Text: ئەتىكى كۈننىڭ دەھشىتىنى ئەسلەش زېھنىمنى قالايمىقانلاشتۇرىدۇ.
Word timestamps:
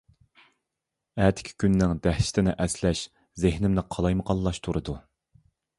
ئەتىكى 1.25 1.53
كۈننىڭ 1.65 1.93
دەھشىتىنى 2.07 2.57
ئەسلەش 2.65 3.05
زېھنىمنى 3.45 3.87
قالايمىقانلاشتۇرىدۇ. 3.97 4.99